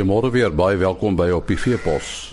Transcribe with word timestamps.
Goeiemôre 0.00 0.32
weer, 0.32 0.48
baie 0.48 0.80
welkom 0.80 1.12
by 1.12 1.28
op 1.36 1.44
die 1.50 1.58
Veepos. 1.60 2.32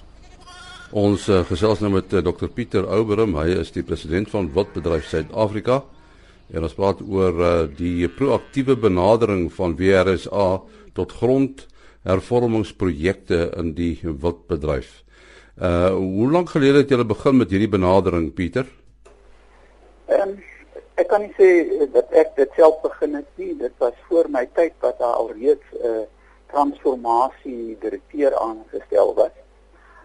Ons 0.95 1.27
uh, 1.27 1.43
gesels 1.49 1.81
nou 1.83 1.89
met 1.97 2.07
uh, 2.15 2.21
Dr 2.23 2.47
Pieter 2.47 2.87
Ouberum, 2.95 3.35
hy 3.35 3.59
is 3.59 3.75
die 3.75 3.83
president 3.83 4.31
van 4.31 4.47
Wildbedryf 4.55 5.03
Suid-Afrika. 5.09 5.83
En 6.55 6.63
ons 6.63 6.71
praat 6.77 7.01
oor 7.03 7.35
uh, 7.35 7.67
die 7.67 8.07
proaktiewe 8.07 8.79
benadering 8.79 9.51
van 9.51 9.75
WRSA 9.75 10.63
tot 10.95 11.11
grondhervormingsprojekte 11.19 13.51
in 13.59 13.75
die 13.75 13.99
wildbedryf. 13.99 15.03
Uh 15.59 15.91
hoe 15.91 16.31
lank 16.39 16.55
gelede 16.55 16.79
het 16.85 16.91
julle 16.95 17.11
begin 17.11 17.43
met 17.43 17.51
hierdie 17.51 17.75
benadering, 17.75 18.31
Pieter? 18.31 18.63
Ehm 20.07 20.23
um, 20.23 20.39
ek 20.95 21.11
kan 21.11 21.19
nie 21.19 21.35
sê 21.35 21.67
dat 21.91 22.07
ek 22.15 22.31
dit 22.39 22.47
self 22.55 22.79
begin 22.87 23.19
het 23.19 23.27
nie. 23.35 23.59
Dit 23.59 23.75
was 23.83 23.91
voor 24.07 24.31
my 24.31 24.47
tyd 24.55 24.71
wat 24.79 24.95
daar 25.03 25.19
alreeds 25.19 25.67
'n 25.75 25.83
uh, 25.83 26.07
transformasie 26.51 27.77
direkteur 27.79 28.35
aangestel 28.37 29.13
was. 29.13 29.35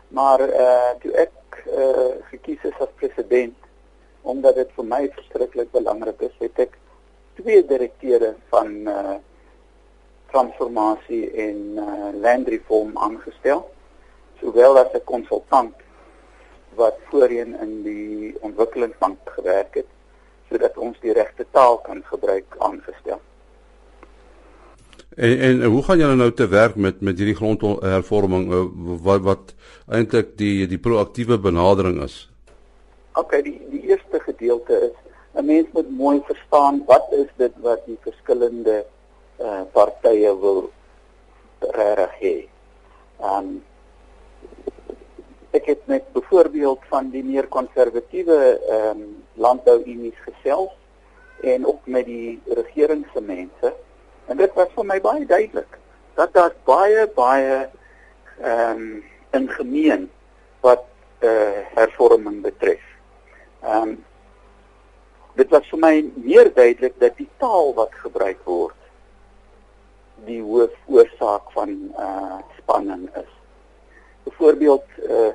Maar 0.08 0.40
uh, 0.48 0.90
toe 1.00 1.12
ek 1.12 1.62
uh, 1.66 2.08
gekies 2.30 2.64
is 2.68 2.80
as 2.80 2.92
president 3.00 3.56
omdat 4.22 4.54
dit 4.54 4.70
vir 4.76 4.86
my 4.86 5.02
verskriklik 5.16 5.70
belangrik 5.74 6.20
is, 6.22 6.34
het 6.38 6.58
ek 6.62 6.76
twee 7.40 7.62
direkteure 7.66 8.34
van 8.52 8.68
uh, 8.86 9.16
transformasie 10.30 11.24
en 11.46 11.80
uh, 11.82 12.10
land 12.22 12.48
reform 12.48 12.92
aangestel, 12.98 13.64
sowel 14.40 14.78
as 14.78 14.94
'n 14.94 15.04
konsultant 15.04 15.74
wat 16.78 16.96
voorheen 17.10 17.58
in 17.60 17.82
die 17.82 18.36
ontwikkelingsbank 18.40 19.18
gewerk 19.36 19.74
het 19.74 19.90
sodat 20.48 20.76
ons 20.76 21.00
die 21.00 21.12
regte 21.12 21.44
taal 21.50 21.78
kan 21.78 22.02
gebruik 22.04 22.56
aangestel. 22.58 23.20
En 25.16 25.40
en 25.40 25.62
hoe 25.64 25.82
gaan 25.82 25.98
julle 25.98 26.14
nou 26.16 26.32
te 26.32 26.48
werk 26.48 26.76
met 26.76 27.00
met 27.00 27.18
hierdie 27.18 27.36
grondhervorming 27.36 28.52
eh, 28.52 28.66
wat 29.04 29.20
wat 29.20 29.54
eintlik 29.88 30.36
die 30.36 30.66
die 30.66 30.78
proaktiewe 30.78 31.38
benadering 31.38 32.00
is? 32.02 32.30
OK, 33.12 33.42
die 33.44 33.60
die 33.70 33.82
eerste 33.90 34.20
gedeelte 34.20 34.78
is 34.88 34.96
'n 35.34 35.44
mens 35.44 35.68
moet 35.72 35.90
mooi 35.90 36.22
verstaan 36.24 36.82
wat 36.86 37.12
is 37.12 37.28
dit 37.36 37.52
wat 37.60 37.84
die 37.86 37.98
verskillende 38.00 38.84
uh 39.40 39.60
partye 39.72 40.32
wil 40.40 40.70
regtig 41.60 42.16
hê. 42.20 42.36
Um 43.20 43.62
ek 45.50 45.66
het 45.66 45.86
met 45.86 46.12
byvoorbeeld 46.12 46.80
van 46.88 47.10
die 47.10 47.24
meer 47.24 47.46
konservatiewe 47.46 48.60
ehm 48.68 49.00
um, 49.00 49.24
landbouunies 49.34 50.20
gesels 50.24 50.72
en 51.40 51.66
ook 51.66 51.86
met 51.86 52.04
die 52.06 52.40
regeringsmense 52.46 53.74
En 54.32 54.38
dit 54.40 54.54
was 54.56 54.70
vir 54.72 54.86
my 54.88 54.96
baie 55.04 55.26
duidelik 55.28 55.74
dat 56.16 56.30
daar 56.32 56.54
baie 56.64 57.04
baie 57.16 57.56
ehm 58.40 58.78
um, 58.80 59.02
in 59.36 59.48
gemeen 59.48 60.06
wat 60.64 60.84
eh 61.18 61.28
uh, 61.28 61.58
hervorming 61.76 62.38
betref. 62.42 62.80
Ehm 63.60 63.88
um, 63.88 63.92
dit 65.36 65.52
was 65.52 65.68
vir 65.68 65.80
my 65.84 65.92
meer 66.14 66.48
duidelik 66.54 66.96
dat 67.00 67.16
die 67.16 67.28
taal 67.44 67.74
wat 67.74 67.92
gebruik 68.04 68.40
word 68.44 68.78
die 70.24 70.40
hoofoorsaak 70.40 71.52
van 71.58 71.76
eh 71.92 72.04
uh, 72.08 72.40
spanning 72.58 73.08
is. 73.24 73.32
Byvoorbeeld 74.24 74.86
eh 74.96 75.16
uh, 75.16 75.32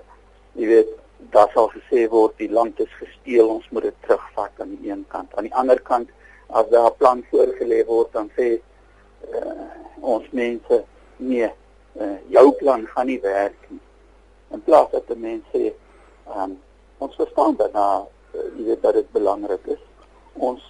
jy 0.54 0.68
weet 0.74 0.94
daar 1.36 1.52
sal 1.54 1.70
gesê 1.76 2.08
word 2.10 2.38
die 2.38 2.52
land 2.52 2.80
is 2.80 2.94
gesteel, 3.04 3.50
ons 3.50 3.70
moet 3.70 3.92
dit 3.92 4.02
terugvat 4.08 4.52
aan 4.58 4.74
die 4.80 4.90
een 4.90 5.06
kant. 5.08 5.36
Aan 5.36 5.52
die 5.52 5.60
ander 5.62 5.82
kant 5.82 6.10
as 6.48 6.66
daar 6.70 6.90
'n 6.90 6.98
plan 6.98 7.24
voorgelê 7.30 7.86
word 7.86 8.12
dan 8.14 8.32
sê 8.38 8.58
uh, 9.34 9.68
ons 10.02 10.26
mense 10.32 10.84
nee, 11.18 11.50
uh, 12.00 12.18
jou 12.34 12.52
plan 12.60 12.86
gaan 12.94 13.10
nie 13.10 13.20
werk 13.22 13.70
nie. 13.70 13.82
In 14.56 14.64
plaas 14.64 14.92
dat 14.94 15.08
die 15.10 15.20
mense 15.20 15.52
sê, 15.52 15.72
um, 16.36 16.58
ons 17.04 17.16
verstaan 17.20 17.58
dat 17.60 17.74
nou 17.76 18.06
uh, 18.06 18.46
jy 18.58 18.68
weet 18.70 18.84
dat 18.86 18.98
dit 19.00 19.10
belangrik 19.16 19.72
is. 19.76 19.82
Ons 20.34 20.64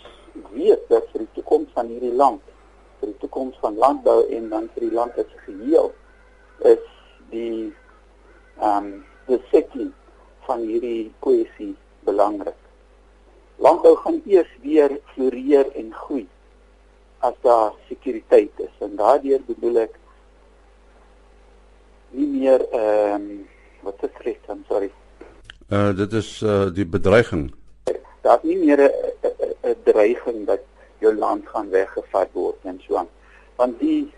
weet 0.53 0.85
dat 0.91 1.09
vir 1.11 1.25
die 1.25 1.33
toekoms 1.39 1.73
van 1.75 1.91
hierdie 1.91 2.13
land, 2.15 2.41
vir 3.01 3.11
die 3.11 3.19
toekoms 3.23 3.57
van 3.63 3.77
landbou 3.81 4.21
en 4.33 4.49
dan 4.53 4.69
vir 4.75 4.87
die 4.87 4.95
land 4.95 5.17
as 5.21 5.35
geheel 5.45 5.91
is 6.65 6.85
die 7.33 7.73
ehm 8.57 8.87
um, 8.87 8.93
die 9.27 9.37
setting 9.51 9.91
van 10.47 10.61
hierdie 10.63 11.11
kwessie 11.19 11.73
belangrik. 12.07 12.55
Landbou 13.59 13.91
gaan 13.99 14.21
eers 14.25 14.49
weer 14.63 14.93
floreer 15.11 15.67
en 15.75 15.91
groei 15.93 16.23
as 17.19 17.33
daar 17.41 17.73
sekuriteit 17.87 18.51
is. 18.55 18.73
En 18.79 18.95
daardeur 18.95 19.41
bedoel 19.45 19.83
ek 19.87 19.95
nie 22.09 22.27
meer 22.27 22.63
ehm 22.71 23.13
um, 23.15 23.47
wat 23.81 24.03
is 24.03 24.15
dit 24.23 24.47
dan? 24.47 24.63
Sorry. 24.67 24.91
Uh 25.69 25.91
dit 25.95 26.13
is 26.13 26.41
uh 26.41 26.67
die 26.73 26.85
bedreiging. 26.85 27.51
Daar's 28.21 28.43
nie 28.43 28.57
meer 28.57 28.81
'n 29.63 29.75
dreiging 29.83 30.45
dat 30.45 30.63
jou 30.99 31.13
land 31.15 31.47
gaan 31.47 31.69
weggevat 31.69 32.29
word 32.33 32.55
en 32.63 32.81
so 32.87 32.95
aan. 32.95 33.09
Want 33.55 33.79
die 33.79 34.13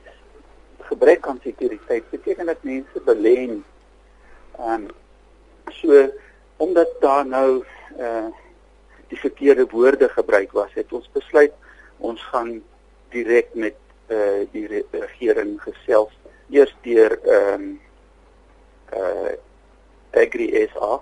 gebrek 0.79 1.27
aan 1.27 1.39
sekuriteit 1.43 2.09
beteken 2.09 2.45
dat 2.45 2.63
mense 2.63 3.01
belê 3.05 3.35
en 3.47 3.63
ehm 4.57 4.73
um, 4.73 4.87
so 5.71 6.09
omdat 6.57 6.89
daar 6.99 7.25
nou 7.25 7.63
uh 7.97 8.27
die 9.09 9.19
verkeerde 9.19 9.65
woorde 9.69 10.09
gebruik 10.09 10.51
was 10.51 10.73
het 10.73 10.93
ons 10.93 11.09
besluit 11.13 11.53
ons 11.97 12.21
gaan 12.31 12.61
direk 13.09 13.53
met 13.53 13.75
uh 14.09 14.45
die 14.51 14.67
re 14.67 14.83
regering 14.91 15.57
gesels 15.61 16.13
eers 16.49 16.75
deur 16.81 17.19
ehm 17.23 17.53
um, 17.53 17.79
uh 18.93 19.37
Agri 20.11 20.49
SA 20.73 21.01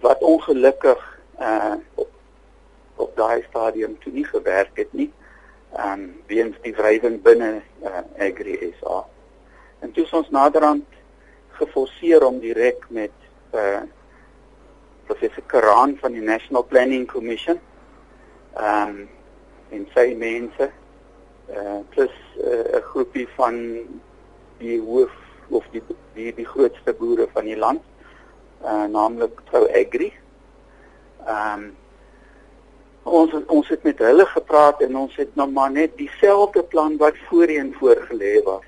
wat 0.00 0.22
ongelukkig 0.22 1.02
uh 1.40 1.74
op, 1.94 2.10
op 2.96 3.16
daai 3.16 3.42
stadium 3.48 3.98
toe 3.98 4.12
nie 4.12 4.26
gewerk 4.26 4.76
het 4.78 4.92
nie 4.92 5.10
ehm 5.74 5.92
um, 5.92 6.22
weens 6.26 6.56
die 6.62 6.74
wrywing 6.74 7.22
binne 7.22 7.62
uh, 7.82 8.04
Agri 8.18 8.74
SA 8.80 9.04
en 9.80 9.92
toe 9.92 10.04
is 10.04 10.12
ons 10.12 10.30
naderhand 10.30 10.86
geforseer 11.58 12.24
om 12.26 12.38
direk 12.40 12.86
met 12.88 13.14
uh 13.54 13.82
professor 15.08 15.42
Karan 15.46 15.96
van 16.00 16.12
die 16.12 16.22
National 16.22 16.62
Planning 16.62 17.06
Commission 17.06 17.60
ehm 18.54 18.88
um, 18.88 19.08
en 19.70 19.88
sy 19.94 20.14
mense 20.16 20.70
uh 21.52 21.80
plus 21.90 22.14
uh, 22.40 22.78
'n 22.78 22.82
groepie 22.98 23.28
van 23.36 23.58
die 24.58 24.80
hoof 24.82 25.14
of 25.54 25.66
die 25.70 25.82
die 26.16 26.32
die 26.34 26.46
grootste 26.46 26.94
boere 26.98 27.28
van 27.34 27.46
die 27.46 27.58
land 27.58 27.84
uh 28.66 28.86
naamlik 28.90 29.38
Trou 29.50 29.68
Agri. 29.70 30.08
Ehm 31.26 31.62
um, 31.62 31.68
ons 33.08 33.36
ons 33.46 33.70
het 33.70 33.86
met 33.86 34.02
hulle 34.02 34.26
gepraat 34.32 34.82
en 34.84 34.98
ons 35.04 35.14
het 35.16 35.30
nou 35.38 35.46
maar 35.52 35.70
net 35.70 35.94
dieselfde 36.00 36.64
plan 36.72 36.98
wat 36.98 37.22
voorheen 37.28 37.70
voorgelê 37.78 38.34
was 38.50 38.66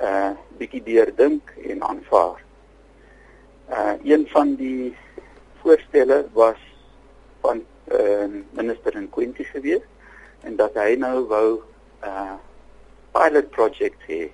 uh 0.00 0.32
bietjie 0.56 0.82
deurdink 0.88 1.52
en 1.68 1.84
aanvaar. 1.92 2.40
Uh 3.68 3.94
een 4.02 4.26
van 4.32 4.56
die 4.56 4.96
voorstelle 5.60 6.24
was 6.32 6.64
van 7.44 7.62
uh 7.92 8.26
minister 8.56 8.96
in 8.96 9.12
Quinty 9.12 9.44
gewees 9.52 9.84
en 10.40 10.56
dat 10.56 10.74
hy 10.80 10.94
nou 10.96 11.26
wou 11.28 11.48
uh 12.00 12.38
pilot 13.18 13.50
project 13.50 14.06
hê. 14.06 14.30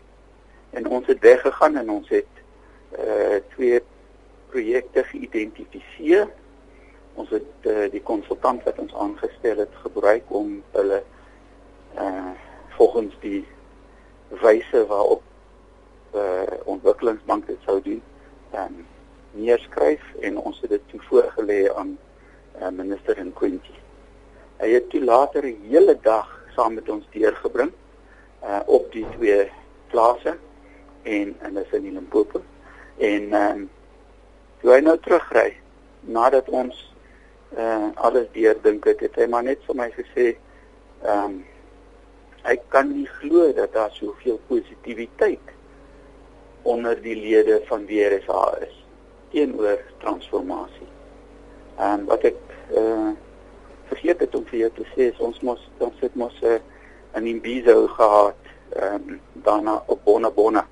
En 0.77 0.87
ons 0.87 1.07
het 1.07 1.21
weggegaan 1.21 1.77
en 1.81 1.91
ons 1.91 2.09
het 2.13 2.31
uh 2.99 3.41
twee 3.55 3.81
projekte 4.53 5.05
geïdentifiseer. 5.11 6.29
Ons 7.15 7.31
het 7.35 7.69
uh, 7.71 7.87
die 7.91 8.03
konsultant 8.03 8.63
wat 8.67 8.79
ons 8.83 8.95
aangestel 8.95 9.63
het 9.65 9.83
gebruik 9.83 10.31
om 10.41 10.59
hulle 10.77 11.03
uh 11.99 12.33
volgens 12.77 13.15
die 13.23 13.45
wyse 14.43 14.87
waarop 14.91 15.23
uh 16.15 16.59
ontwikkelingsbank 16.65 17.47
dit 17.47 17.61
sou 17.67 17.79
doen, 17.83 18.03
dan 18.51 18.75
um, 18.81 18.87
neerskryf 19.39 20.03
en 20.21 20.39
ons 20.39 20.59
het 20.63 20.71
dit 20.71 20.83
toe 20.91 21.01
voorgelê 21.09 21.61
aan 21.75 21.97
uh, 22.61 22.69
minister 22.71 23.19
in 23.19 23.33
Quincy. 23.35 23.79
Hy 24.59 24.71
het 24.75 24.91
toe 24.91 25.03
later 25.05 25.47
'n 25.47 25.71
hele 25.71 25.97
dag 26.03 26.29
saam 26.57 26.75
met 26.75 26.89
ons 26.89 27.07
deurgebring 27.11 27.73
uh 28.45 28.61
op 28.67 28.93
die 28.93 29.07
twee 29.17 29.51
plase 29.93 30.37
en 31.03 31.37
en 31.41 31.55
dis 31.55 31.73
in 31.73 31.93
Limpopo 31.93 32.43
en 32.97 33.33
ehm 33.33 33.51
um, 33.51 33.71
toe 34.61 34.73
hy 34.73 34.81
nou 34.85 34.99
terugry 34.99 35.57
nadat 36.01 36.49
ons 36.49 36.77
uh 37.57 37.89
alles 37.95 38.29
deurdink 38.33 38.85
het, 38.85 39.01
het 39.01 39.17
hy 39.17 39.27
maar 39.31 39.45
net 39.47 39.65
vir 39.67 39.81
my 39.81 39.91
gesê 39.97 40.31
ehm 41.03 41.25
um, 41.25 41.43
hy 42.45 42.57
kan 42.69 42.91
nie 42.93 43.09
glo 43.21 43.53
dat 43.57 43.73
daar 43.73 43.93
soveel 43.97 44.41
positiwiteit 44.49 45.53
onder 46.63 46.99
die 47.03 47.17
lede 47.17 47.63
van 47.69 47.87
WRSA 47.89 48.57
is 48.67 48.75
teenoor 49.33 49.81
transformasie. 50.05 50.91
Ehm 51.79 52.01
um, 52.01 52.05
wat 52.13 52.29
ek 52.33 52.41
uh 52.77 53.13
vergeet 53.89 54.21
het 54.21 54.35
om 54.35 54.45
vir 54.49 54.59
jou 54.59 54.71
te 54.77 54.85
sê 54.93 55.11
ons 55.21 55.41
mos 55.45 55.61
ons 55.79 55.99
het 56.01 56.15
mos 56.17 56.37
'n 56.43 56.57
uh, 56.57 56.61
'n 57.15 57.27
imbizo 57.27 57.87
gehad 57.87 58.35
ehm 58.69 58.95
um, 58.95 59.21
daarna 59.33 59.83
op 59.87 60.05
Bona 60.05 60.31
Bona 60.31 60.67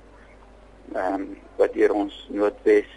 ehm 0.93 1.15
um, 1.15 1.39
wat 1.57 1.73
deur 1.73 1.93
ons 1.93 2.29
Noordwes 2.31 2.91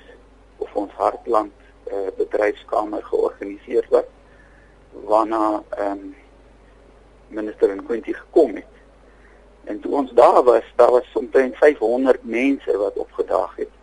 of 0.58 0.76
ons 0.76 0.92
Hartland 0.92 1.54
uh, 1.92 2.10
bedryfskamer 2.18 3.04
georganiseer 3.04 3.86
word 3.90 4.10
waarna 5.06 5.64
ehm 5.70 5.92
um, 5.92 6.16
minister 7.28 7.70
in 7.70 7.86
Quinty 7.86 8.14
gekom 8.14 8.56
het. 8.56 8.74
En 9.64 9.80
toe 9.80 9.94
ons 9.96 10.12
daar 10.12 10.44
was, 10.44 10.64
daar 10.76 10.92
was 10.92 11.10
omtrent 11.14 11.58
500 11.58 12.24
mense 12.24 12.78
wat 12.78 12.94
opgedaag 12.94 13.56
het. 13.56 13.74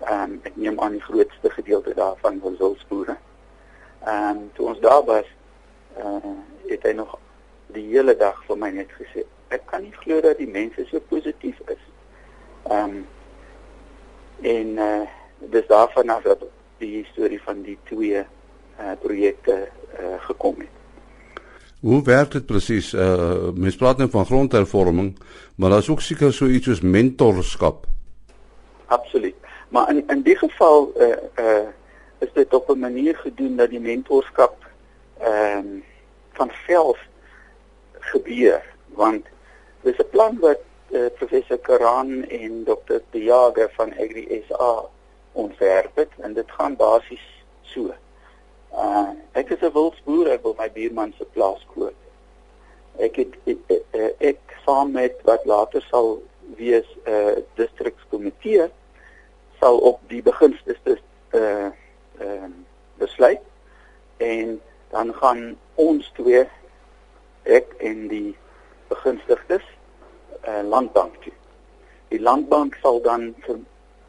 Ehm 0.00 0.22
um, 0.22 0.40
ek 0.42 0.56
neem 0.56 0.80
aan 0.80 0.92
die 0.92 1.06
grootste 1.08 1.50
gedeelte 1.50 1.94
daarvan 1.94 2.40
was 2.40 2.58
hulpboere. 2.58 3.16
Ehm 4.04 4.36
um, 4.36 4.50
toe 4.54 4.66
ons 4.66 4.80
daar 4.80 5.04
was, 5.04 5.28
uh, 5.98 6.36
het 6.66 6.82
hy 6.82 6.92
nog 6.92 7.18
die 7.66 7.86
hele 7.90 8.16
dag 8.16 8.38
vir 8.46 8.56
my 8.56 8.70
net 8.70 8.90
gesê, 8.98 9.24
ek 9.48 9.66
kan 9.70 9.82
nie 9.82 9.94
glo 10.02 10.20
dat 10.20 10.38
die 10.38 10.50
mense 10.50 10.86
so 10.90 11.00
positief 11.10 11.60
is. 11.72 11.82
Ehm 12.70 12.82
um, 12.84 13.06
en 14.42 14.78
eh 14.78 14.84
uh, 14.84 15.06
dis 15.38 15.66
daarvan 15.66 16.08
af 16.08 16.22
dat 16.22 16.42
die 16.78 17.04
storie 17.12 17.40
van 17.42 17.62
die 17.62 17.78
twee 17.84 18.20
uh, 18.20 18.92
projekte 19.00 19.68
uh, 20.00 20.16
gekom 20.20 20.54
het. 20.58 20.76
Hoe 21.80 22.02
werk 22.02 22.30
dit 22.30 22.46
presies? 22.46 22.92
Uh 22.92 23.52
mens 23.54 23.76
praat 23.76 23.98
net 23.98 24.10
van 24.10 24.26
grondhervorming, 24.26 25.18
maar 25.56 25.70
daar's 25.70 25.88
ook 25.88 26.00
seker 26.00 26.32
so 26.32 26.46
iets 26.46 26.66
soos 26.66 26.80
mentorskap. 26.80 27.86
Absoluut. 28.86 29.34
Maar 29.68 29.90
in 29.90 30.02
in 30.08 30.22
die 30.22 30.36
geval 30.36 30.92
uh 30.96 31.16
uh 31.44 31.66
is 32.18 32.32
dit 32.32 32.54
op 32.54 32.68
'n 32.70 32.78
manier 32.78 33.16
gedoen 33.16 33.56
dat 33.56 33.70
die 33.70 33.80
mentorskap 33.80 34.66
ehm 35.18 35.58
um, 35.58 35.84
van 36.32 36.50
self 36.66 36.98
gebeur 38.12 38.62
want 38.94 39.26
dis 39.82 39.98
'n 39.98 40.10
plan 40.10 40.38
wat 40.40 40.62
uh, 40.90 41.06
professor 41.18 41.58
Karan 41.58 42.24
en 42.24 42.64
dokter 42.64 43.02
De 43.10 43.22
Jager 43.22 43.70
van 43.76 43.92
Agri 43.92 44.44
SA 44.48 44.84
ontwerp 45.32 45.96
het 45.96 46.12
en 46.18 46.32
dit 46.32 46.50
gaan 46.50 46.76
basies 46.76 47.26
so. 47.62 47.94
Uh 48.72 49.10
ek 49.32 49.50
is 49.50 49.60
'n 49.60 49.72
wildsboer, 49.72 50.30
ek 50.30 50.42
wil 50.42 50.54
my 50.58 50.70
buurman 50.72 51.12
se 51.18 51.24
plaas 51.24 51.66
koop. 51.74 51.94
Ek 52.98 53.16
het 53.16 53.32
ek, 53.44 53.58
ek, 53.66 54.14
ek, 54.18 54.40
saam 54.64 54.90
met 54.92 55.20
wat 55.24 55.44
later 55.44 55.82
sal 55.90 56.22
wees 56.56 56.88
'n 57.04 57.10
uh, 57.10 57.36
distrikskomitee 57.54 58.70
sal 59.60 59.78
op 59.78 60.00
die 60.08 60.22
beginstes 60.22 60.80
dis 60.82 61.02
uh 61.30 61.70
ehm 62.18 62.44
uh, 62.44 62.50
besluit 62.96 63.44
en 64.16 64.60
dan 64.90 65.14
gaan 65.14 65.58
ons 65.74 66.12
twee 66.16 66.46
ek 67.46 67.74
en 67.78 68.08
die 68.08 68.36
begunstigdes 68.88 69.64
uh 70.46 70.62
landbank 70.62 71.16
toe. 71.22 71.32
Die 72.08 72.20
landbank 72.20 72.76
sal 72.82 73.00
dan 73.02 73.34
vir 73.46 73.58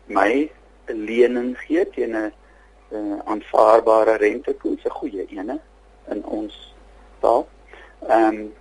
my 0.05 0.49
'n 0.87 1.05
lening 1.05 1.57
gee 1.57 1.85
teen 1.89 2.15
'n 2.15 2.31
uh, 2.91 3.19
aanvaarbare 3.25 4.17
rentekoers, 4.17 4.85
'n 4.85 4.97
goeie 4.99 5.25
ene 5.29 5.59
in 6.09 6.23
ons 6.25 6.73
taal. 7.19 7.47
Ehm 8.07 8.25
um, 8.25 8.53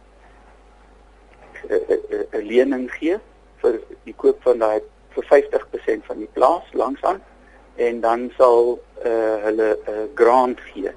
'n 2.33 2.47
lening 2.47 2.91
gee 2.93 3.19
vir 3.63 3.81
die 4.05 4.15
koop 4.15 4.43
van 4.43 4.59
daai 4.59 4.81
vir 5.15 5.25
50% 5.25 6.05
van 6.07 6.19
die 6.19 6.33
plaas 6.33 6.73
langsaan 6.73 7.23
en 7.77 8.01
dan 8.01 8.33
sal 8.37 8.79
uh, 9.05 9.37
hulle 9.47 9.71
'n 9.77 9.91
uh, 9.91 10.05
grant 10.15 10.61
gee 10.61 10.93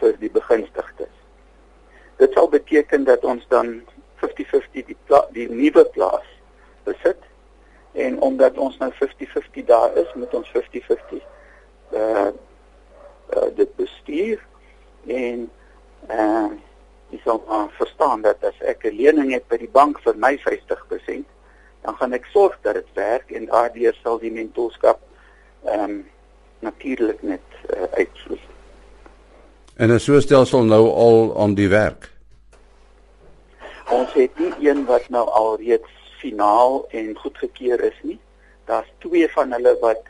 vir 0.00 0.16
die 0.18 0.30
begunstigdes. 0.30 1.23
Dit 2.24 2.32
sal 2.32 2.48
beteken 2.48 3.04
dat 3.04 3.24
ons 3.24 3.44
dan 3.48 3.82
50-50 4.24 4.86
die 4.88 4.96
pla 5.04 5.26
die 5.36 5.44
nuwe 5.50 5.82
plaas 5.92 6.28
besit 6.86 7.20
en 7.92 8.16
omdat 8.24 8.56
ons 8.56 8.78
nou 8.80 8.88
50-50 8.96 9.66
daar 9.68 9.92
is, 10.00 10.08
moet 10.14 10.32
ons 10.34 10.52
50-50 10.54 11.18
uh 11.92 12.30
uh, 13.36 13.48
dit 13.56 13.74
bestuur 13.76 14.40
en 15.06 15.42
uh 16.08 16.48
jy 17.12 17.20
sal 17.26 17.42
uh, 17.44 17.66
verstaan 17.76 18.24
dat 18.24 18.40
as 18.48 18.56
ek 18.72 18.88
'n 18.88 18.96
lening 18.96 19.34
het 19.36 19.44
by 19.52 19.60
die 19.60 19.68
bank 19.68 20.00
vir 20.06 20.16
my 20.16 20.32
50%, 20.46 21.28
dan 21.84 21.94
gaan 22.00 22.16
ek 22.16 22.24
sorg 22.32 22.56
dat 22.62 22.80
dit 22.80 22.90
werk 22.94 23.36
en 23.36 23.52
daardeur 23.52 23.94
sal 24.00 24.18
die 24.18 24.32
mentorskap 24.32 25.04
ehm 25.64 25.84
um, 25.84 26.00
natuurlik 26.64 27.22
net 27.22 27.44
uh, 27.68 27.84
uitvloei. 28.00 28.40
En 29.76 29.92
'n 29.92 30.00
so 30.00 30.20
stelsel 30.20 30.64
nou 30.64 30.88
al 30.88 31.36
aan 31.36 31.54
die 31.54 31.68
werk. 31.68 32.13
Ons 33.92 34.12
het 34.12 34.38
nie 34.38 34.52
een 34.64 34.84
wat 34.88 35.08
nou 35.08 35.24
al 35.28 35.56
reeds 35.60 35.90
finaal 36.18 36.86
en 36.88 37.16
goedgekeur 37.16 37.80
is 37.84 37.98
nie. 38.02 38.18
Daar's 38.64 38.88
twee 38.98 39.28
van 39.32 39.52
hulle 39.52 39.76
wat 39.80 40.02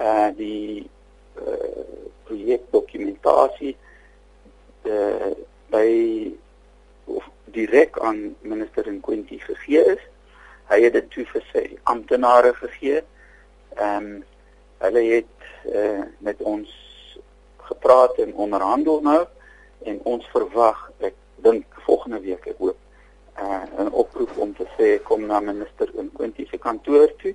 uh 0.00 0.28
die 0.36 0.86
uh 1.34 1.84
projekdokumentasie 2.26 3.76
uh, 4.82 5.30
by 5.70 5.90
direk 7.54 7.98
aan 8.02 8.34
minister 8.40 8.86
Nkwinti 8.92 9.38
gegee 9.38 9.82
is. 9.94 10.02
Hy 10.70 10.80
het 10.82 10.96
dit 10.98 11.10
toe 11.10 11.26
vir 11.30 11.44
sy 11.52 11.66
amptenare 11.82 12.54
gegee. 12.54 13.02
Ehm 13.76 14.10
um, 14.10 14.24
hulle 14.76 15.02
het 15.08 15.46
uh, 15.72 16.02
met 16.18 16.42
ons 16.42 16.68
gepraat 17.64 18.18
en 18.20 18.34
onderhandel 18.34 19.00
nou 19.02 19.22
en 19.88 20.00
ons 20.04 20.26
verwag 20.34 20.82
ek 21.00 21.14
dink 21.46 21.78
volgende 21.86 22.20
week 22.20 22.44
ek 22.50 22.58
hoop 22.60 22.76
uh, 23.42 23.84
'n 23.84 23.92
oproep 23.92 24.32
om 24.36 24.54
te 24.54 24.66
sê 24.78 25.02
kom 25.02 25.26
na 25.26 25.40
minister 25.40 25.88
Nkwinti 25.94 26.46
se 26.50 26.58
kantoor 26.58 27.08
toe 27.22 27.34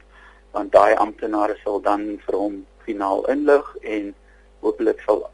want 0.52 0.72
daai 0.72 0.96
amptenare 0.96 1.56
sal 1.64 1.82
dan 1.82 2.20
vir 2.26 2.36
hom 2.36 2.66
finaal 2.86 3.26
inlig 3.32 3.76
en 3.82 4.14
hopelik 4.60 5.00
sal 5.06 5.30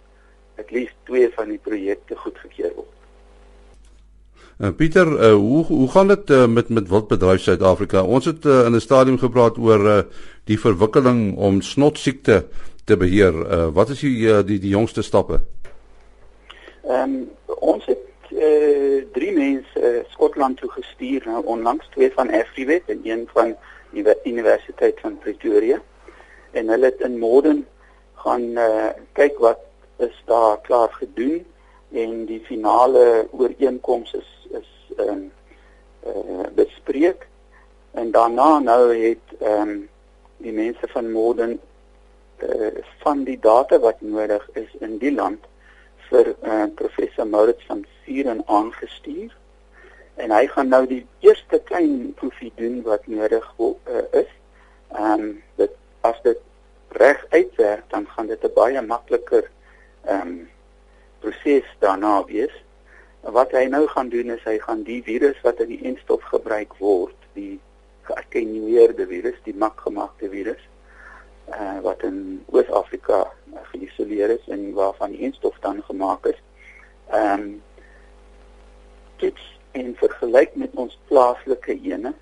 at 0.57 0.71
least 0.71 0.95
twee 1.05 1.29
van 1.35 1.49
die 1.49 1.61
projekte 1.61 2.15
goedgekeur 2.15 2.71
word. 2.75 2.93
Uh, 4.57 4.71
Pieter, 4.73 5.05
uh, 5.05 5.33
hoe 5.33 5.65
hoe 5.65 5.89
gaan 5.93 6.07
dit 6.07 6.29
uh, 6.29 6.47
met 6.47 6.69
met 6.69 6.89
wildbedryf 6.89 7.41
Suid-Afrika? 7.41 8.01
Ons 8.03 8.25
het 8.25 8.45
uh, 8.45 8.65
in 8.65 8.73
'n 8.75 8.81
stadium 8.81 9.17
gepraat 9.17 9.57
oor 9.57 9.85
uh, 9.85 10.01
die 10.43 10.59
verwikkeling 10.59 11.37
om 11.37 11.61
snotsiekte 11.61 12.45
te 12.85 12.97
beheer. 12.97 13.33
Uh, 13.33 13.67
wat 13.73 13.89
is 13.89 13.99
die, 13.99 14.17
uh, 14.25 14.41
die 14.45 14.59
die 14.59 14.73
jongste 14.73 15.01
stappe? 15.01 15.41
Ehm 16.87 17.01
um, 17.03 17.29
ons 17.59 17.85
het 17.85 17.96
uh, 18.47 19.05
drie 19.13 19.31
mense 19.31 19.81
uh, 19.81 20.03
Skotland 20.09 20.57
toe 20.57 20.69
gestuur, 20.71 21.23
nou 21.25 21.43
onlangs 21.45 21.87
twee 21.93 22.11
van 22.13 22.31
Afriwet 22.31 22.83
en 22.87 23.01
een 23.03 23.27
van 23.33 23.55
die 23.91 24.05
Universiteit 24.23 24.99
van 24.99 25.17
Pretoria. 25.17 25.81
En 26.51 26.67
hulle 26.67 26.85
het 26.85 26.99
in 26.99 27.19
Morden 27.19 27.67
gaan 28.15 28.41
uh, 28.41 28.89
kyk 29.11 29.37
wat 29.37 29.59
is 29.97 30.23
daar 30.25 30.61
klaar 30.61 30.93
gedoen 30.93 31.45
en 31.91 32.25
die 32.25 32.41
finale 32.45 33.27
ooreenkoms 33.31 34.13
is 34.13 34.31
is 34.59 34.71
ehm 34.97 35.09
um, 35.09 35.31
uh, 36.07 36.47
bespreek 36.55 37.27
en 37.91 38.11
daarna 38.11 38.59
nou 38.59 38.95
het 38.95 39.37
ehm 39.39 39.69
um, 39.69 39.89
die 40.37 40.53
mense 40.53 40.87
van 40.87 41.11
Morden 41.11 41.59
uh, 42.37 42.83
van 43.03 43.23
die 43.23 43.39
data 43.39 43.79
wat 43.79 44.01
nodig 44.01 44.49
is 44.53 44.75
in 44.79 44.97
die 44.97 45.13
land 45.13 45.45
vir 46.09 46.35
uh, 46.43 46.65
professor 46.75 47.27
Maurits 47.27 47.65
van 47.65 47.85
Vieren 48.07 48.41
aangestuur 48.47 49.35
en 50.17 50.33
hy 50.33 50.45
gaan 50.49 50.71
nou 50.73 50.83
die 50.89 51.03
eerste 51.25 51.59
klein 51.69 52.13
proefie 52.17 52.51
doen 52.57 52.81
wat 52.85 53.07
nodig 53.07 53.47
uh, 53.59 54.03
is. 54.23 54.29
Ehm 54.95 55.25
um, 55.27 55.33
dit 55.59 55.73
as 56.07 56.21
dit 56.23 56.39
reg 56.97 57.25
uitwerk 57.29 57.83
dan 57.91 58.07
gaan 58.15 58.27
dit 58.27 58.43
'n 58.43 58.53
baie 58.55 58.81
makliker 58.81 59.49
ehm 60.05 60.21
um, 60.21 60.49
proses 61.19 61.67
daarna 61.79 62.23
wees. 62.25 62.55
Wat 63.21 63.51
hy 63.51 63.65
nou 63.67 63.87
gaan 63.87 64.09
doen 64.09 64.31
is 64.31 64.43
hy 64.43 64.57
gaan 64.59 64.83
die 64.83 65.03
virus 65.03 65.41
wat 65.43 65.59
in 65.59 65.67
die 65.67 65.83
enstof 65.83 66.23
gebruik 66.23 66.73
word, 66.79 67.15
die 67.33 67.59
geattenueerde 68.07 69.07
virus, 69.07 69.39
die 69.43 69.55
makgemaakte 69.55 70.29
virus, 70.29 70.63
uh, 71.49 71.79
wat 71.83 72.03
in 72.07 72.43
Oos-Afrika 72.51 73.25
uh, 73.53 73.63
geïsoleer 73.71 74.29
is 74.29 74.47
en 74.47 74.73
waarvan 74.73 75.11
die 75.11 75.25
enstof 75.27 75.59
dan 75.59 75.83
gemaak 75.83 76.25
is. 76.25 76.41
Ehm 77.11 77.39
um, 77.39 77.65
dit 79.23 79.43
in 79.77 79.93
vergelyk 79.99 80.55
met 80.55 80.73
ons 80.73 80.97
plaaslike 81.11 81.77
ene. 81.81 82.13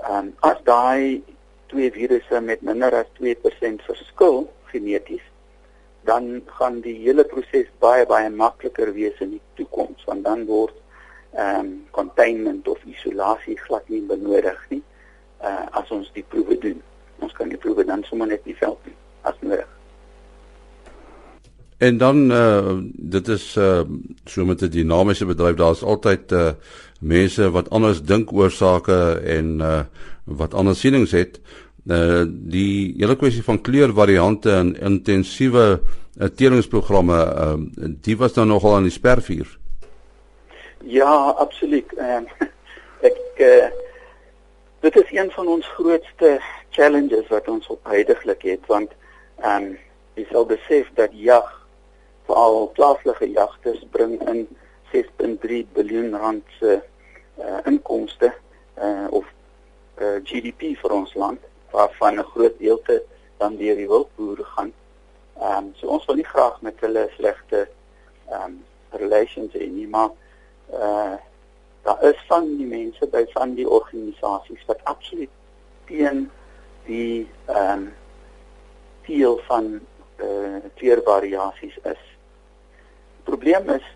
Ehm 0.00 0.16
um, 0.18 0.32
as 0.46 0.60
daai 0.64 1.22
twee 1.70 1.90
virusse 1.94 2.40
met 2.40 2.62
minder 2.66 2.94
as 2.94 3.10
2% 3.18 3.84
verskil 3.86 4.46
geneties, 4.72 5.24
dan 6.08 6.42
gaan 6.46 6.80
die 6.80 6.96
hele 7.04 7.24
proses 7.24 7.68
baie 7.78 8.06
baie 8.06 8.30
makliker 8.30 8.92
wees 8.96 9.18
in 9.20 9.36
die 9.36 9.42
toekoms 9.54 10.04
want 10.08 10.24
dan 10.24 10.46
word 10.46 10.76
ehm 11.32 11.58
um, 11.58 11.74
containment 11.90 12.68
of 12.68 12.84
isolasie 12.84 13.58
glad 13.66 13.88
nie 13.88 14.02
benodig 14.14 14.64
nie 14.68 14.82
uh, 15.42 15.66
as 15.70 15.90
ons 15.90 16.10
die 16.16 16.24
proewe 16.28 16.58
doen. 16.58 16.80
Ons 17.20 17.36
kan 17.36 17.52
die 17.52 17.60
proewe 17.60 17.84
dan 17.84 18.02
sommer 18.08 18.26
net 18.26 18.42
in 18.44 18.54
die 18.54 18.62
veld 18.62 18.80
doen 18.84 18.98
as 19.28 19.36
nodig. 19.40 19.79
En 21.80 21.96
dan 21.98 22.30
uh 22.30 22.78
dit 22.92 23.28
is 23.28 23.56
uh 23.56 23.80
so 24.24 24.44
met 24.44 24.60
'n 24.62 24.68
dinamiese 24.68 25.26
bedryf, 25.26 25.56
daar's 25.56 25.82
altyd 25.82 26.32
uh 26.32 26.50
mense 27.00 27.50
wat 27.50 27.70
anders 27.70 28.02
dink 28.02 28.32
oor 28.32 28.50
sake 28.50 29.20
en 29.24 29.60
uh 29.60 29.82
wat 30.24 30.54
ander 30.54 30.76
sienings 30.76 31.10
het, 31.10 31.40
uh 31.86 32.24
die 32.28 32.94
hele 32.98 33.16
kwessie 33.16 33.42
van 33.42 33.60
kleurvariante 33.60 34.50
en 34.52 34.76
intensiewe 34.80 35.80
uh, 36.20 36.26
teelingsprogramme 36.28 37.16
uh 37.16 37.54
die 38.00 38.16
was 38.16 38.32
dan 38.32 38.48
nogal 38.48 38.74
aan 38.74 38.82
die 38.82 38.92
spervuur. 38.92 39.58
Ja, 40.84 41.14
absoluut. 41.36 41.94
Ehm 41.96 42.24
uh, 42.40 42.48
ek 43.10 43.16
uh, 43.36 43.68
dit 44.80 44.96
is 44.96 45.12
een 45.12 45.30
van 45.30 45.46
ons 45.46 45.66
grootste 45.66 46.40
challenges 46.70 47.28
wat 47.28 47.48
ons 47.48 47.66
op 47.66 47.80
heidaglik 47.88 48.42
het 48.42 48.66
want 48.66 48.92
ehm 49.40 49.62
um, 49.62 49.78
jy 50.14 50.26
sal 50.28 50.46
besef 50.46 50.92
dat 50.94 51.10
jag 51.12 51.59
veral 52.30 52.70
plaaslike 52.78 53.30
jagters 53.34 53.82
bring 53.90 54.16
in 54.30 54.46
6.3 54.94 55.64
biljoen 55.74 56.16
rand 56.16 56.44
se 56.58 56.80
uh, 57.38 57.60
inkomste 57.66 58.32
uh, 58.78 59.06
of 59.10 59.24
uh, 59.98 60.18
GDP 60.24 60.74
vir 60.82 60.94
ons 60.94 61.14
land 61.14 61.40
waarvan 61.74 62.18
'n 62.18 62.30
groot 62.34 62.58
deel 62.58 62.80
dan 63.38 63.56
deur 63.56 63.76
die 63.76 63.88
wildboere 63.88 64.44
gaan. 64.44 64.72
Ehm 65.40 65.56
um, 65.56 65.72
so 65.74 65.86
ons 65.86 66.04
wil 66.06 66.18
nie 66.20 66.28
graag 66.28 66.60
met 66.60 66.80
hulle 66.84 67.08
slegte 67.16 67.68
ehm 68.28 68.42
um, 68.44 68.58
relations 68.90 69.54
hê 69.54 69.66
nie, 69.70 69.88
maar 69.88 70.10
uh 70.72 71.16
daar 71.82 72.02
is 72.04 72.18
van 72.28 72.44
die 72.58 72.66
mense 72.66 73.06
by 73.08 73.24
van 73.32 73.54
die 73.54 73.68
organisasies 73.68 74.64
wat 74.68 74.84
absoluut 74.84 75.32
teen 75.88 76.30
die 76.84 77.28
ehm 77.46 77.72
um, 77.72 77.88
deel 79.06 79.40
van 79.48 79.80
eh 80.16 80.26
uh, 80.26 80.60
kleurvariasies 80.74 81.78
is. 81.82 82.09
Probleem 83.24 83.68
is 83.70 83.86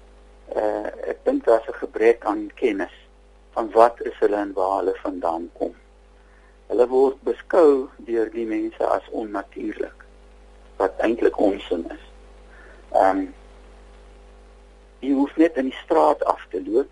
uh, 0.57 0.91
ek 1.11 1.25
dink 1.25 1.45
daar's 1.45 1.69
'n 1.69 1.81
gebrek 1.81 2.25
aan 2.25 2.51
kennis 2.55 2.95
van 3.55 3.71
wat 3.71 4.01
is 4.01 4.17
hulle 4.19 4.37
en 4.37 4.53
waar 4.53 4.77
hulle 4.79 4.95
vandaan 5.03 5.51
kom. 5.59 5.75
Hulle 6.67 6.87
word 6.89 7.23
beskou 7.23 7.89
deur 8.09 8.31
die 8.31 8.47
mense 8.47 8.87
as 8.87 9.07
onnatuurlik 9.11 10.05
wat 10.77 10.99
eintlik 10.99 11.39
onsin 11.39 11.85
is. 11.91 12.05
Um, 12.91 13.35
jy 15.01 15.13
hoef 15.15 15.37
net 15.37 15.57
in 15.57 15.71
die 15.71 15.81
straat 15.85 16.25
af 16.25 16.47
te 16.51 16.63
loop. 16.65 16.91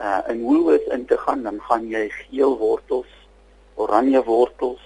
Uh 0.00 0.20
in 0.32 0.42
Woolworths 0.42 0.92
in 0.94 1.04
te 1.04 1.18
gaan, 1.18 1.42
dan 1.42 1.60
gaan 1.60 1.88
jy 1.88 2.08
geel 2.08 2.56
wortels, 2.58 3.10
oranje 3.74 4.22
wortels, 4.24 4.80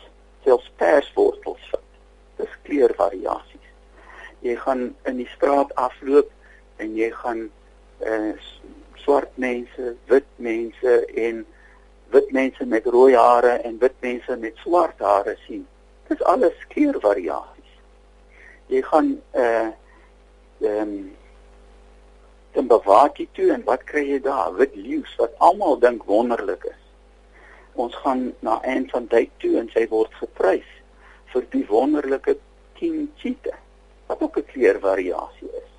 selfs 0.44 0.70
pers 0.76 1.12
wortels 1.14 1.68
vind. 1.70 2.00
Dis 2.36 2.56
kleurvariasies. 2.62 3.53
Jy 4.44 4.54
gaan 4.60 4.90
in 5.08 5.16
die 5.22 5.28
straat 5.32 5.70
afloop 5.80 6.28
en 6.82 6.96
jy 6.98 7.08
gaan 7.22 7.46
uh 8.04 8.32
swart 9.04 9.32
mense, 9.36 9.94
wit 10.08 10.26
mense 10.40 10.92
en 11.20 11.42
wit 12.12 12.30
mense 12.32 12.64
met 12.68 12.86
rooi 12.88 13.12
hare 13.16 13.58
en 13.68 13.78
wit 13.80 13.96
mense 14.00 14.36
met 14.40 14.60
swart 14.62 15.00
hare 15.04 15.34
sien. 15.46 15.66
Dis 16.08 16.22
alles 16.28 16.60
kleurvariasies. 16.72 17.74
Jy 18.72 18.84
gaan 18.90 19.10
uh 19.32 19.72
ehm 20.64 20.80
um, 20.80 20.94
jy 23.16 23.28
toe 23.36 23.50
en 23.52 23.64
wat 23.64 23.84
kry 23.88 24.04
jy 24.12 24.20
daar? 24.28 24.54
Wit 24.60 24.76
leeu's 24.76 25.16
wat 25.18 25.34
almal 25.38 25.80
dink 25.80 26.04
wonderlik 26.08 26.64
is. 26.68 26.82
Ons 27.74 27.96
gaan 28.04 28.32
na 28.40 28.60
een 28.62 28.88
van 28.92 29.08
die 29.10 29.30
toe 29.42 29.58
en 29.58 29.68
sy 29.72 29.88
word 29.88 30.12
geprys 30.20 30.70
vir 31.32 31.44
die 31.50 31.66
wonderlike 31.68 32.38
king 32.78 33.08
cheetah 33.16 33.63
wat 34.06 34.22
ook 34.22 34.36
'n 34.38 34.44
kleurvariasie 34.44 35.50
is. 35.60 35.70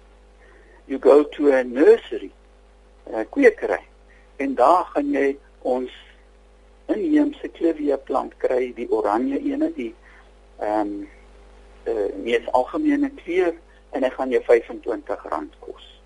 You 0.85 0.99
go 0.99 1.23
to 1.29 1.51
a 1.51 1.63
nursery, 1.63 2.31
'n 3.09 3.29
kwekery 3.29 3.83
en 4.35 4.55
daar 4.55 4.85
gaan 4.85 5.11
jy 5.11 5.37
ons 5.61 5.91
inheemse 6.85 7.47
klevia 7.47 7.97
plant 7.97 8.37
kry, 8.37 8.73
die 8.75 8.91
oranje 8.91 9.39
ene, 9.39 9.71
die 9.73 9.95
ehm 10.59 10.79
um, 10.79 11.09
uh, 11.87 12.13
mees 12.23 12.51
algemene 12.51 13.09
kleur 13.09 13.53
en 13.91 14.01
dit 14.01 14.13
gaan 14.13 14.29
jou 14.29 14.41
R25 14.43 15.59
kos. 15.59 16.01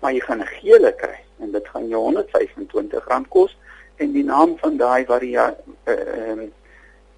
Maar 0.00 0.12
jy 0.12 0.20
gaan 0.20 0.40
'n 0.40 0.46
gele 0.60 0.92
kry 0.94 1.18
en 1.38 1.50
dit 1.52 1.68
gaan 1.68 1.88
jou 1.88 2.02
R125 2.14 3.28
kos 3.28 3.56
en 3.96 4.12
die 4.12 4.24
naam 4.24 4.58
van 4.58 4.76
daai 4.76 5.04
variant 5.04 5.56
ehm 5.84 6.40
uh, 6.40 6.48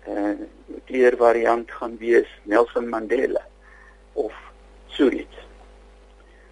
uh, 0.09 0.35
kleur 0.85 1.17
variant 1.17 1.71
gaan 1.71 1.97
wees 1.99 2.29
Nelson 2.43 2.89
Mandela 2.89 3.45
of 4.19 4.35
Surit. 4.97 5.35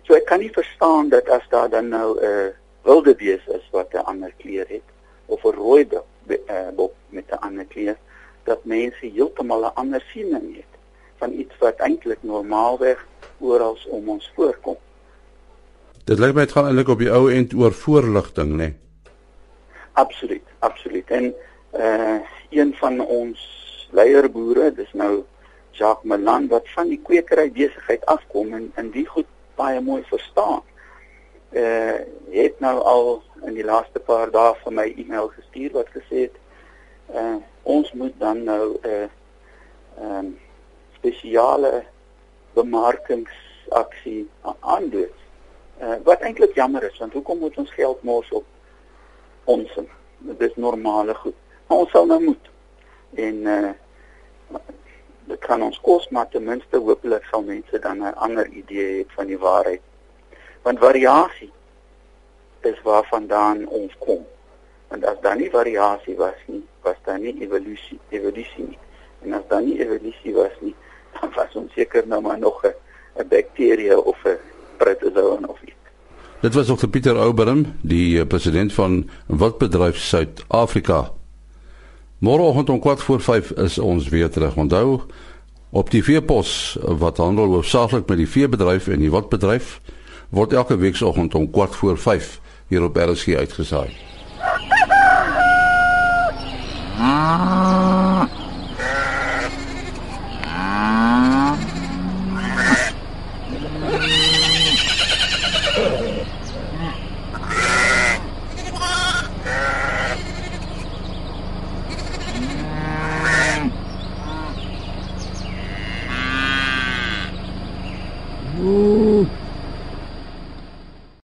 So 0.07 0.15
ek 0.15 0.29
kan 0.31 0.43
nie 0.43 0.53
verstaan 0.55 1.11
dat 1.11 1.29
as 1.35 1.47
daar 1.51 1.71
dan 1.73 1.89
nou 1.91 2.15
'n 2.15 2.25
uh, 2.25 2.51
wilde 2.87 3.15
bees 3.15 3.43
is 3.59 3.67
wat 3.71 3.93
'n 3.93 4.07
ander 4.07 4.33
kleur 4.39 4.67
het 4.69 4.87
of 5.27 5.43
'n 5.45 5.57
rooi 5.59 5.87
bok 5.87 6.07
uh, 6.49 6.89
met 7.09 7.27
'n 7.31 7.43
ander 7.43 7.65
kleur 7.65 7.97
dat 8.45 8.65
mense 8.65 9.07
heeltemal 9.07 9.67
'n 9.67 9.75
ander 9.75 10.03
siening 10.13 10.57
het 10.57 10.73
van 11.19 11.33
iets 11.33 11.55
wat 11.59 11.77
eintlik 11.77 12.23
normaalweg 12.23 13.07
oral 13.39 13.79
om 13.89 14.09
ons 14.09 14.33
voorkom. 14.35 14.77
Dit 16.05 16.19
lyk 16.19 16.35
my 16.35 16.45
dit 16.47 16.53
gaan 16.53 16.67
eintlik 16.67 16.89
op 16.89 16.99
die 16.99 17.11
ou 17.11 17.33
end 17.33 17.55
oor 17.55 17.73
voorligting, 17.73 18.51
né? 18.51 18.57
Nee? 18.57 18.75
Absoluut, 19.93 20.47
absoluut. 20.59 21.11
En 21.11 21.35
uh 21.75 22.21
een 22.51 22.75
van 22.79 23.01
ons 23.01 23.41
leierboere, 23.91 24.73
dis 24.73 24.93
nou 24.93 25.25
Jacques 25.79 26.05
Melan 26.05 26.49
wat 26.49 26.69
van 26.75 26.89
die 26.89 27.01
kwekery 27.05 27.51
besigheid 27.53 28.05
afkom 28.07 28.55
en 28.55 28.73
in 28.81 28.91
die 28.95 29.07
goed 29.07 29.29
baie 29.57 29.81
mooi 29.81 30.03
verstaan. 30.09 30.63
Uh 31.53 31.99
het 32.31 32.61
nou 32.61 32.77
al 32.83 33.23
in 33.47 33.55
die 33.55 33.65
laaste 33.65 34.01
paar 34.03 34.31
dae 34.31 34.55
vir 34.63 34.73
my 34.73 34.87
e-mail 34.99 35.29
gestuur 35.35 35.77
wat 35.77 35.93
gesê 35.95 36.27
het 36.27 36.41
uh 37.15 37.37
ons 37.63 37.93
moet 37.93 38.15
dan 38.19 38.43
nou 38.45 38.65
'n 38.73 38.89
uh, 38.89 39.09
ehm 40.01 40.19
um, 40.19 40.39
spesiale 40.97 41.85
bemarkingsaksie 42.55 44.29
aandoen. 44.61 45.13
Uh 45.81 45.97
wat 46.05 46.21
eintlik 46.21 46.55
jammer 46.55 46.83
is 46.83 46.99
want 46.99 47.13
hoekom 47.13 47.39
moet 47.39 47.57
ons 47.57 47.71
geld 47.71 48.03
mors 48.03 48.31
op 48.31 48.45
ons? 49.45 49.79
Dit 50.19 50.41
is 50.41 50.57
normale 50.57 51.15
goed. 51.15 51.35
Maar 51.67 51.79
ons 51.79 51.91
sal 51.91 52.07
nou 52.07 52.23
moet. 52.23 52.51
En 53.15 53.35
uh 53.35 53.73
dit 55.27 55.39
kan 55.43 55.63
ons 55.63 55.79
kos 55.83 56.09
maar 56.15 56.29
ten 56.31 56.45
minste 56.45 56.79
hopelik 56.79 57.25
sal 57.31 57.43
mense 57.43 57.79
dan 57.79 58.03
'n 58.03 58.15
ander 58.15 58.47
idee 58.47 58.87
hê 59.05 59.07
van 59.17 59.27
die 59.27 59.39
waarheid. 59.39 59.83
Want 60.63 60.79
variasie 60.79 61.53
is 62.61 62.83
waarvandaan 62.83 63.67
ons 63.69 63.93
kom. 63.99 64.27
Want 64.89 65.05
as 65.05 65.21
daar 65.21 65.37
nie 65.37 65.51
variasie 65.51 66.17
was 66.17 66.39
nie, 66.47 66.65
was 66.83 66.97
daar 67.05 67.19
nie 67.19 67.41
evolusie, 67.41 67.99
evolusie 68.09 68.65
nie. 68.69 68.79
En 69.23 69.33
as 69.33 69.47
daar 69.49 69.63
nie 69.63 69.79
evolusie 69.81 70.35
was 70.35 70.55
nie, 70.61 70.75
dan 71.21 71.31
was 71.35 71.55
ons 71.55 71.73
seker 71.73 72.07
nou 72.07 72.21
maar 72.21 72.39
nog 72.39 72.65
'n 72.65 73.29
bakterie 73.29 74.01
of 74.01 74.25
'n 74.25 74.39
protozoon 74.77 75.49
of 75.49 75.63
iets. 75.63 75.75
Dit 76.41 76.55
was 76.55 76.67
Dr 76.67 76.89
Pieter 76.89 77.17
Ouberim, 77.19 77.79
die 77.83 78.27
president 78.27 78.73
van 78.73 79.11
Wildbedryf 79.27 79.97
Suid-Afrika. 79.97 81.16
Môreoggend 82.19 82.71
om 82.71 82.81
4 82.83 82.97
voor 82.97 83.21
5 83.21 83.51
is 83.51 83.79
ons 83.79 84.09
weer 84.09 84.31
terug. 84.31 84.57
Onthou 84.57 85.01
op 85.71 85.91
die 85.91 86.05
veepos 86.05 86.79
wat 86.81 87.17
handel 87.17 87.53
hoofsaaklik 87.53 88.09
met 88.09 88.17
die 88.17 88.29
veebedryf 88.29 88.89
en 88.89 89.05
die 89.05 89.11
wildbedryf 89.11 89.81
word 90.29 90.53
elke 90.53 90.77
weekoggend 90.77 91.35
om 91.35 91.49
4 91.53 91.69
voor 91.69 91.99
5 91.99 92.41
hier 92.69 92.83
op 92.83 92.97
RSG 92.97 93.35
uitgesaai. 93.35 93.91
Ah. 96.99 97.96